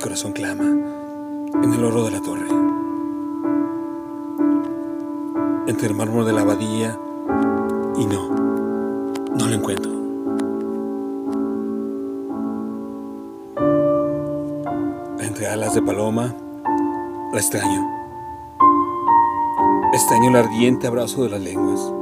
[0.00, 2.48] corazón clama en el oro de la torre.
[5.66, 6.98] Entre el mármol de la abadía
[7.96, 8.30] y no,
[9.36, 9.92] no lo encuentro.
[15.20, 16.34] Entre alas de paloma,
[17.32, 17.86] la extraño.
[19.92, 21.92] Extraño el ardiente abrazo de las lenguas.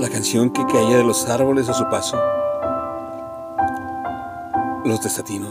[0.00, 2.18] La canción que caía de los árboles a su paso.
[4.84, 5.50] Los desatinos.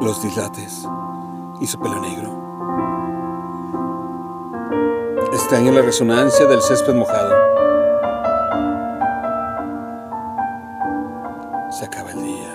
[0.00, 0.88] Los dislates
[1.60, 2.30] y su pelo negro.
[5.32, 7.34] Extraño la resonancia del césped mojado.
[11.70, 12.54] Se acaba el día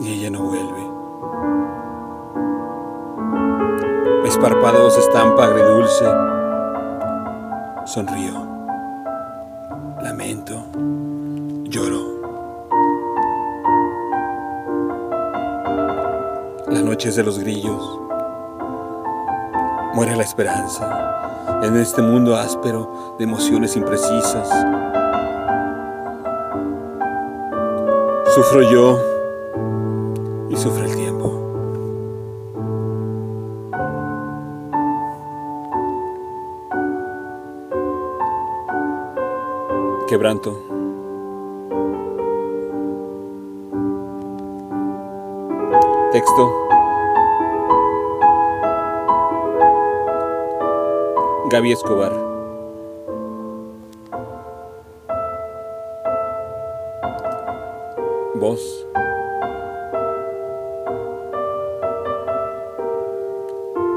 [0.00, 0.90] y ella no vuelve.
[4.22, 6.04] Mis párpados estampa agridulce.
[7.84, 8.46] Sonrío.
[10.02, 10.64] Lamento.
[11.64, 12.05] Lloro.
[16.68, 18.00] La noche es de los grillos.
[19.94, 24.48] Muere la esperanza en este mundo áspero de emociones imprecisas.
[28.34, 28.98] Sufro yo
[30.50, 31.32] y sufre el tiempo.
[40.08, 40.75] Quebranto.
[46.16, 46.50] Texto.
[51.50, 52.10] Gaby Escobar.
[58.36, 58.86] Voz.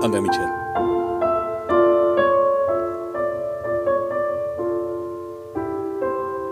[0.04, 0.99] André Michel.